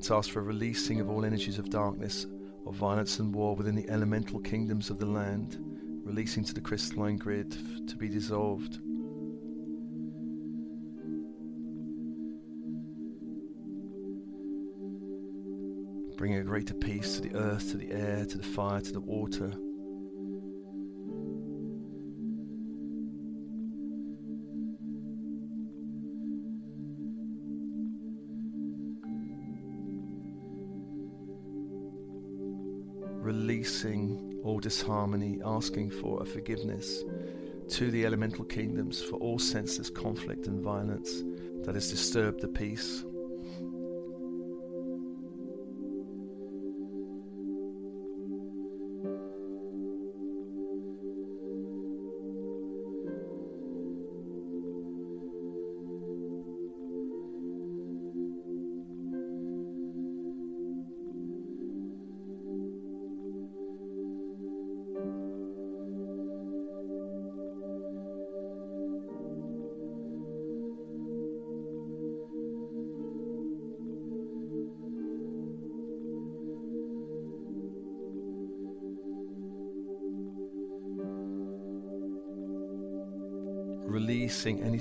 Let's 0.03 0.11
ask 0.11 0.31
for 0.31 0.41
a 0.41 0.43
releasing 0.43 0.99
of 0.99 1.09
all 1.09 1.23
energies 1.23 1.57
of 1.57 1.69
darkness, 1.69 2.27
of 2.65 2.75
violence 2.75 3.19
and 3.19 3.33
war 3.33 3.55
within 3.55 3.73
the 3.73 3.89
elemental 3.89 4.37
kingdoms 4.37 4.89
of 4.89 4.99
the 4.99 5.05
land, 5.05 5.57
releasing 6.03 6.43
to 6.43 6.53
the 6.53 6.59
crystalline 6.59 7.15
grid 7.15 7.55
to 7.87 7.95
be 7.95 8.09
dissolved. 8.09 8.81
Bringing 16.17 16.39
a 16.39 16.43
greater 16.43 16.73
peace 16.73 17.15
to 17.15 17.21
the 17.21 17.35
earth, 17.35 17.71
to 17.71 17.77
the 17.77 17.93
air, 17.93 18.25
to 18.25 18.37
the 18.37 18.43
fire, 18.43 18.81
to 18.81 18.91
the 18.91 18.99
water. 18.99 19.53
Releasing 33.23 34.39
all 34.43 34.59
disharmony, 34.59 35.39
asking 35.45 35.89
for 35.89 36.21
a 36.21 36.25
forgiveness 36.25 37.03
to 37.69 37.89
the 37.91 38.05
elemental 38.05 38.43
kingdoms 38.43 39.01
for 39.01 39.15
all 39.17 39.39
senseless 39.39 39.89
conflict 39.89 40.47
and 40.47 40.61
violence 40.61 41.23
that 41.63 41.75
has 41.75 41.89
disturbed 41.89 42.41
the 42.41 42.47
peace. 42.47 43.05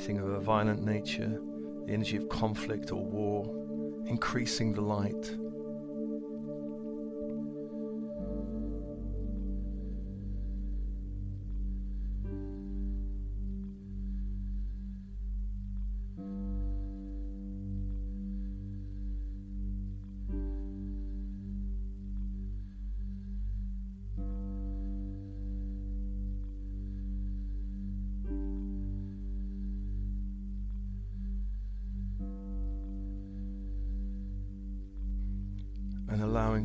Anything 0.03 0.19
of 0.19 0.31
a 0.33 0.41
violent 0.41 0.83
nature, 0.83 1.41
the 1.87 1.93
energy 1.93 2.17
of 2.17 2.29
conflict 2.29 2.91
or 2.91 3.05
war, 3.05 3.45
increasing 4.09 4.73
the 4.73 4.81
light. 4.81 5.37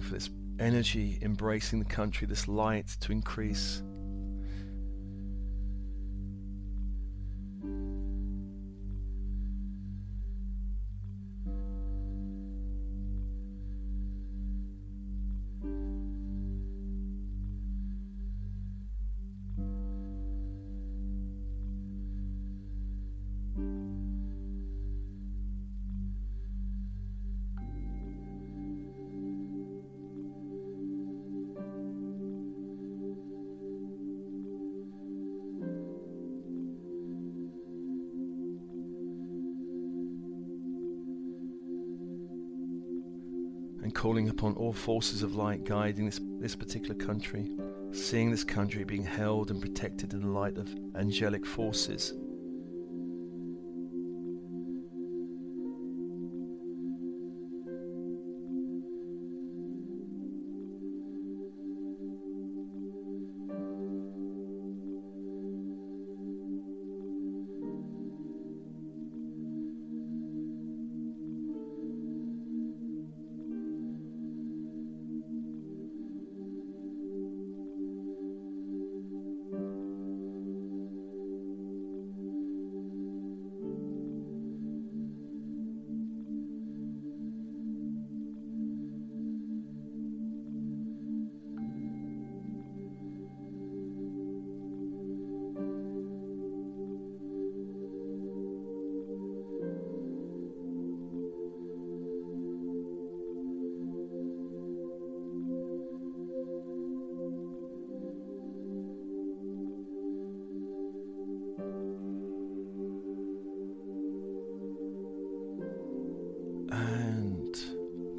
For 0.01 0.13
this 0.13 0.29
energy 0.59 1.19
embracing 1.21 1.79
the 1.79 1.85
country, 1.85 2.27
this 2.27 2.47
light 2.47 2.87
to 3.01 3.11
increase. 3.11 3.83
Forces 44.77 45.23
of 45.23 45.35
light 45.35 45.63
guiding 45.63 46.05
this, 46.05 46.19
this 46.39 46.55
particular 46.55 46.95
country, 46.95 47.49
seeing 47.91 48.31
this 48.31 48.43
country 48.43 48.83
being 48.83 49.03
held 49.03 49.51
and 49.51 49.61
protected 49.61 50.13
in 50.13 50.21
the 50.21 50.27
light 50.27 50.57
of 50.57 50.73
angelic 50.95 51.45
forces 51.45 52.13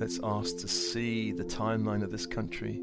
let's 0.09 0.21
ask 0.25 0.57
to 0.57 0.66
see 0.66 1.33
the 1.33 1.44
timeline 1.44 2.03
of 2.03 2.11
this 2.11 2.25
country, 2.25 2.81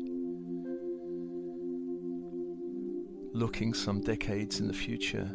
looking 3.33 3.73
some 3.73 3.99
decades 3.99 4.59
in 4.59 4.67
the 4.67 4.73
future, 4.73 5.25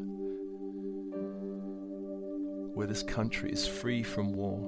where 2.75 2.87
this 2.87 3.03
country 3.03 3.51
is 3.51 3.67
free 3.67 4.05
from 4.05 4.33
war. 4.33 4.65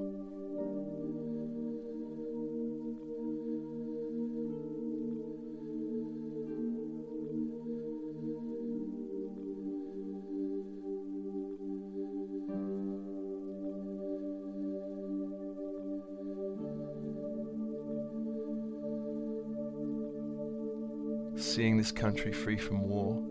This 21.83 21.91
country 21.91 22.31
free 22.31 22.55
from 22.55 22.79
war. 22.79 23.21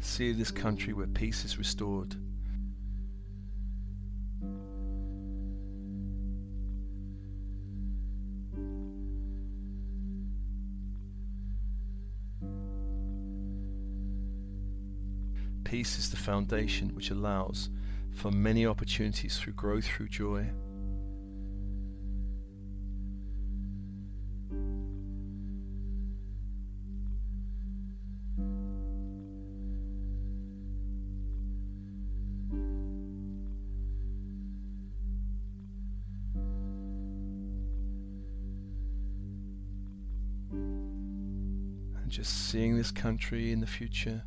See 0.00 0.32
this 0.32 0.50
country 0.50 0.94
where 0.94 1.06
peace 1.06 1.44
is 1.44 1.58
restored. 1.58 2.16
Peace 15.64 15.98
is 15.98 16.08
the 16.08 16.16
foundation 16.16 16.94
which 16.94 17.10
allows 17.10 17.68
for 18.14 18.30
many 18.30 18.64
opportunities 18.64 19.36
through 19.36 19.52
growth 19.52 19.84
through 19.84 20.08
joy. 20.08 20.50
Seeing 42.56 42.74
this 42.74 42.90
country 42.90 43.52
in 43.52 43.60
the 43.60 43.66
future. 43.66 44.24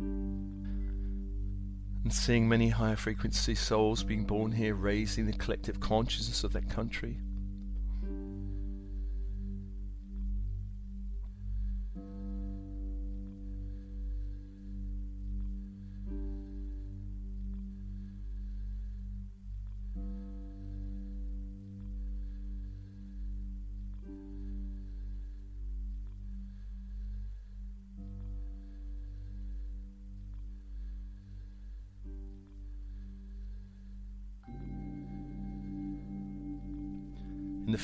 And 0.00 2.12
seeing 2.12 2.48
many 2.48 2.70
higher 2.70 2.96
frequency 2.96 3.54
souls 3.54 4.02
being 4.02 4.24
born 4.24 4.50
here, 4.50 4.74
raising 4.74 5.26
the 5.26 5.32
collective 5.34 5.78
consciousness 5.78 6.42
of 6.42 6.52
that 6.54 6.68
country. 6.68 7.20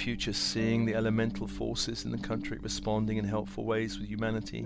Future 0.07 0.33
seeing 0.33 0.85
the 0.85 0.95
elemental 0.95 1.49
forces 1.49 2.05
in 2.05 2.13
the 2.13 2.19
country 2.19 2.57
responding 2.63 3.17
in 3.17 3.25
helpful 3.25 3.65
ways 3.65 3.99
with 3.99 4.09
humanity. 4.09 4.65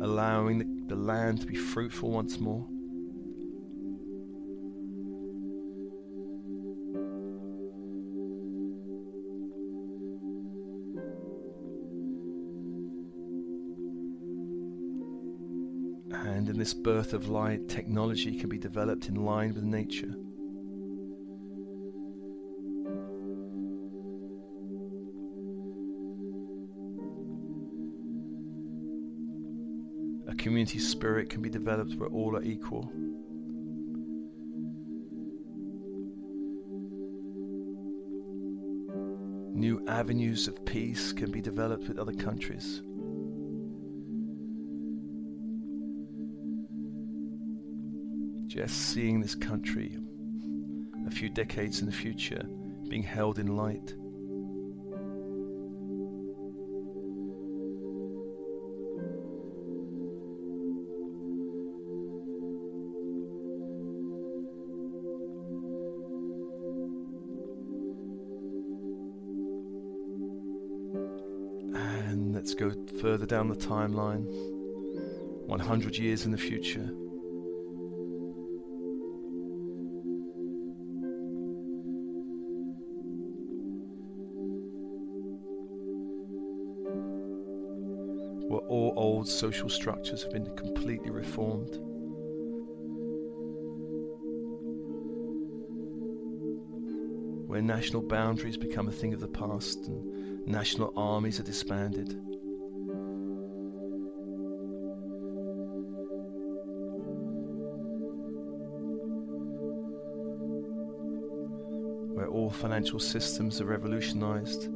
Allowing 0.00 0.56
the, 0.60 0.94
the 0.94 0.98
land 0.98 1.42
to 1.42 1.46
be 1.46 1.56
fruitful 1.56 2.10
once 2.10 2.38
more. 2.40 2.66
And 16.14 16.48
in 16.48 16.58
this 16.58 16.72
birth 16.72 17.12
of 17.12 17.28
light, 17.28 17.68
technology 17.68 18.38
can 18.38 18.48
be 18.48 18.56
developed 18.56 19.10
in 19.10 19.16
line 19.16 19.52
with 19.52 19.64
nature. 19.64 20.14
A 30.30 30.34
community 30.34 30.78
spirit 30.78 31.28
can 31.28 31.42
be 31.42 31.50
developed 31.50 31.96
where 31.96 32.08
all 32.08 32.36
are 32.36 32.42
equal. 32.42 32.90
New 39.52 39.84
avenues 39.88 40.46
of 40.46 40.64
peace 40.64 41.12
can 41.12 41.32
be 41.32 41.40
developed 41.40 41.88
with 41.88 41.98
other 41.98 42.12
countries. 42.12 42.80
Just 48.46 48.92
seeing 48.92 49.20
this 49.20 49.34
country 49.34 49.98
a 51.06 51.10
few 51.10 51.28
decades 51.28 51.80
in 51.80 51.86
the 51.86 51.92
future 51.92 52.42
being 52.88 53.02
held 53.02 53.40
in 53.40 53.56
light. 53.56 53.94
Down 73.30 73.46
the 73.46 73.54
timeline, 73.54 74.24
100 75.46 75.96
years 75.96 76.24
in 76.24 76.32
the 76.32 76.36
future. 76.36 76.90
where 88.48 88.58
all 88.62 88.92
old 88.96 89.28
social 89.28 89.68
structures 89.68 90.24
have 90.24 90.32
been 90.32 90.44
completely 90.56 91.10
reformed. 91.10 91.78
Where 97.46 97.62
national 97.62 98.02
boundaries 98.02 98.56
become 98.56 98.88
a 98.88 98.90
thing 98.90 99.14
of 99.14 99.20
the 99.20 99.28
past 99.28 99.86
and 99.86 100.44
national 100.48 100.92
armies 100.96 101.38
are 101.38 101.44
disbanded. 101.44 102.29
Financial 112.60 113.00
systems 113.00 113.58
are 113.62 113.64
revolutionized, 113.64 114.66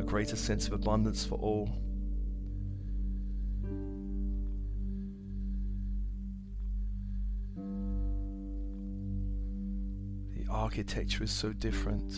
a 0.00 0.02
greater 0.02 0.34
sense 0.34 0.66
of 0.66 0.72
abundance 0.72 1.26
for 1.26 1.34
all. 1.34 1.68
The 10.34 10.50
architecture 10.50 11.22
is 11.22 11.30
so 11.30 11.52
different. 11.52 12.10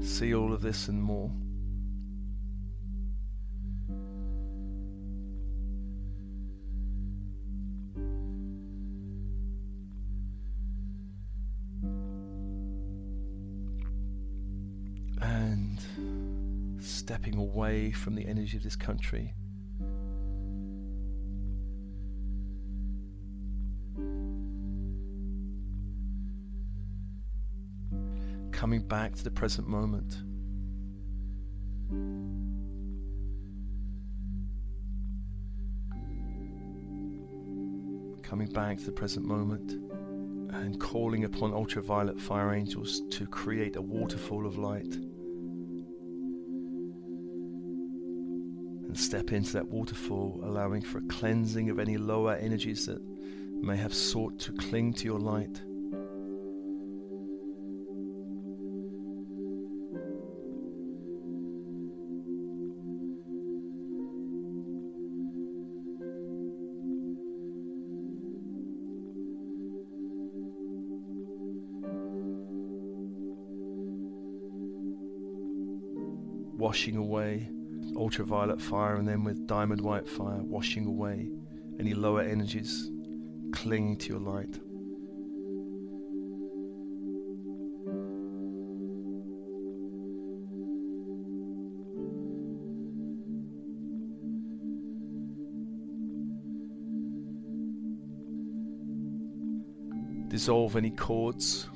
See 0.00 0.32
all 0.32 0.52
of 0.52 0.62
this 0.62 0.86
and 0.86 1.02
more. 1.02 1.32
Stepping 17.38 17.50
away 17.50 17.90
from 17.92 18.14
the 18.14 18.26
energy 18.26 18.56
of 18.56 18.62
this 18.62 18.76
country. 18.76 19.34
coming 28.50 28.80
back 28.80 29.14
to 29.14 29.22
the 29.22 29.30
present 29.30 29.68
moment. 29.68 30.16
Coming 38.24 38.48
back 38.48 38.78
to 38.78 38.84
the 38.84 38.90
present 38.90 39.24
moment 39.24 39.70
and 40.52 40.80
calling 40.80 41.22
upon 41.22 41.54
ultraviolet 41.54 42.20
fire 42.20 42.52
angels 42.52 43.02
to 43.10 43.28
create 43.28 43.76
a 43.76 43.80
waterfall 43.80 44.44
of 44.44 44.58
light. 44.58 44.92
And 48.88 48.98
step 48.98 49.32
into 49.32 49.52
that 49.52 49.68
waterfall, 49.68 50.40
allowing 50.42 50.80
for 50.80 50.98
a 50.98 51.02
cleansing 51.02 51.68
of 51.68 51.78
any 51.78 51.98
lower 51.98 52.34
energies 52.34 52.86
that 52.86 53.00
may 53.62 53.76
have 53.76 53.92
sought 53.92 54.38
to 54.40 54.52
cling 54.52 54.94
to 54.94 55.04
your 55.04 55.20
light. 55.20 55.62
washing 76.58 76.96
away 76.96 77.48
ultraviolet 77.98 78.60
fire 78.60 78.96
and 78.96 79.08
then 79.08 79.24
with 79.24 79.46
diamond 79.46 79.80
white 79.80 80.08
fire 80.08 80.40
washing 80.42 80.86
away 80.86 81.28
any 81.80 81.94
lower 81.94 82.22
energies 82.22 82.90
clinging 83.52 83.96
to 83.96 84.08
your 84.08 84.20
light. 84.20 84.58
Dissolve 100.28 100.76
any 100.76 100.90
cords 100.90 101.68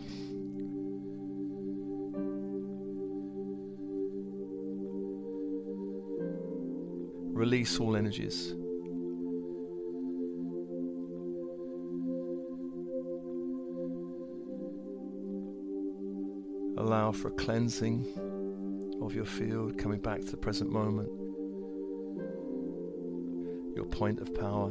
Release 7.52 7.78
all 7.80 7.96
energies. 7.96 8.54
Allow 16.78 17.12
for 17.12 17.28
a 17.28 17.32
cleansing 17.32 18.06
of 19.02 19.14
your 19.14 19.26
field, 19.26 19.76
coming 19.76 20.00
back 20.00 20.22
to 20.22 20.30
the 20.30 20.38
present 20.38 20.72
moment, 20.72 21.10
your 23.76 23.84
point 23.84 24.20
of 24.20 24.34
power. 24.34 24.70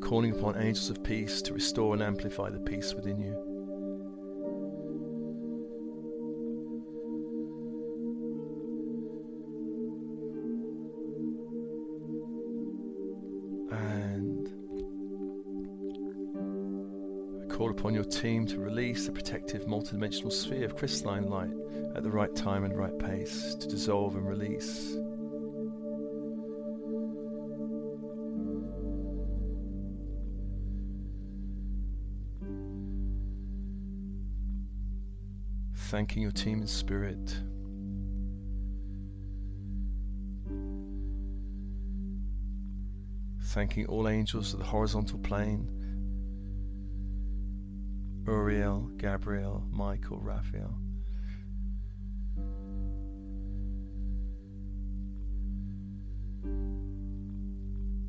Calling 0.00 0.32
upon 0.32 0.56
angels 0.56 0.88
of 0.88 1.04
peace 1.04 1.42
to 1.42 1.52
restore 1.52 1.92
and 1.92 2.02
amplify 2.02 2.48
the 2.48 2.60
peace 2.60 2.94
within 2.94 3.20
you. 3.20 3.45
Release 18.76 19.06
the 19.06 19.12
protective 19.12 19.62
multidimensional 19.64 20.30
sphere 20.30 20.66
of 20.66 20.76
crystalline 20.76 21.30
light 21.30 21.48
at 21.94 22.02
the 22.02 22.10
right 22.10 22.36
time 22.36 22.62
and 22.62 22.76
right 22.76 22.98
pace 22.98 23.54
to 23.54 23.66
dissolve 23.66 24.14
and 24.16 24.28
release. 24.28 24.98
Thanking 35.74 36.22
your 36.22 36.32
team 36.32 36.60
in 36.60 36.66
spirit. 36.66 37.34
Thanking 43.40 43.86
all 43.86 44.06
angels 44.06 44.52
of 44.52 44.58
the 44.58 44.66
horizontal 44.66 45.18
plane 45.20 45.85
Uriel, 48.26 48.90
Gabriel, 48.96 49.62
Michael, 49.70 50.18
Raphael. 50.18 50.76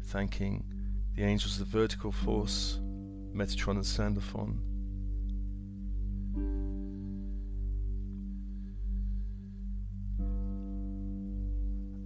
Thanking 0.05 0.63
the 1.15 1.23
angels 1.23 1.59
of 1.59 1.71
the 1.71 1.77
vertical 1.77 2.11
force, 2.11 2.79
Metatron 3.33 3.75
and 3.75 3.85
Sandalphon. 3.85 4.59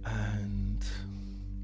And 0.04 0.84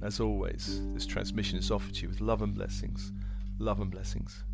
as 0.03 0.21
always, 0.21 0.81
this 0.95 1.05
transmission 1.05 1.59
is 1.59 1.71
offered 1.71 1.95
to 1.97 2.03
you 2.03 2.09
with 2.09 2.21
love 2.21 2.41
and 2.41 2.55
blessings. 2.55 3.13
Love 3.59 3.81
and 3.81 3.91
blessings. 3.91 4.45